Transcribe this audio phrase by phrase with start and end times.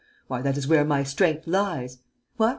[0.27, 1.99] Why, that is where my strength lies!
[2.37, 2.49] What!